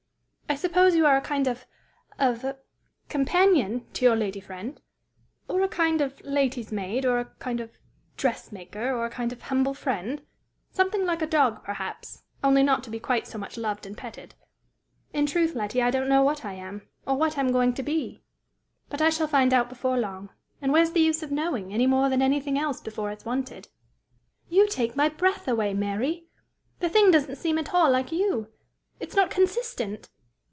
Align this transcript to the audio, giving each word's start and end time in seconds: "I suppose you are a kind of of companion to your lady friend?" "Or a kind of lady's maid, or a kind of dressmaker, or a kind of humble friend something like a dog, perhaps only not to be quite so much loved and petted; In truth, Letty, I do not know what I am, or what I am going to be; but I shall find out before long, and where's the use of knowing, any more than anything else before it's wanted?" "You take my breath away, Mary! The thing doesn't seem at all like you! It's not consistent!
"I 0.49 0.55
suppose 0.55 0.97
you 0.97 1.05
are 1.05 1.15
a 1.15 1.21
kind 1.21 1.47
of 1.47 1.65
of 2.19 2.57
companion 3.07 3.87
to 3.93 4.03
your 4.03 4.17
lady 4.17 4.41
friend?" 4.41 4.81
"Or 5.47 5.61
a 5.61 5.69
kind 5.69 6.01
of 6.01 6.19
lady's 6.25 6.73
maid, 6.73 7.05
or 7.05 7.19
a 7.19 7.25
kind 7.39 7.61
of 7.61 7.77
dressmaker, 8.17 8.93
or 8.93 9.05
a 9.05 9.09
kind 9.09 9.31
of 9.31 9.43
humble 9.43 9.73
friend 9.73 10.21
something 10.69 11.05
like 11.05 11.21
a 11.21 11.25
dog, 11.25 11.63
perhaps 11.63 12.23
only 12.43 12.63
not 12.63 12.83
to 12.83 12.89
be 12.89 12.99
quite 12.99 13.27
so 13.27 13.37
much 13.37 13.55
loved 13.57 13.85
and 13.85 13.97
petted; 13.97 14.35
In 15.13 15.25
truth, 15.25 15.55
Letty, 15.55 15.81
I 15.81 15.89
do 15.89 16.01
not 16.01 16.09
know 16.09 16.21
what 16.21 16.43
I 16.43 16.55
am, 16.55 16.81
or 17.07 17.15
what 17.15 17.37
I 17.37 17.41
am 17.41 17.53
going 17.53 17.73
to 17.75 17.81
be; 17.81 18.21
but 18.89 19.01
I 19.01 19.09
shall 19.09 19.27
find 19.27 19.53
out 19.53 19.69
before 19.69 19.97
long, 19.97 20.31
and 20.61 20.73
where's 20.73 20.91
the 20.91 20.99
use 20.99 21.23
of 21.23 21.31
knowing, 21.31 21.73
any 21.73 21.87
more 21.87 22.09
than 22.09 22.21
anything 22.21 22.59
else 22.59 22.81
before 22.81 23.09
it's 23.09 23.23
wanted?" 23.25 23.69
"You 24.49 24.67
take 24.67 24.97
my 24.97 25.07
breath 25.07 25.47
away, 25.47 25.73
Mary! 25.73 26.25
The 26.81 26.89
thing 26.89 27.09
doesn't 27.09 27.37
seem 27.37 27.57
at 27.57 27.73
all 27.73 27.89
like 27.89 28.11
you! 28.11 28.49
It's 28.99 29.15
not 29.15 29.31
consistent! 29.31 30.09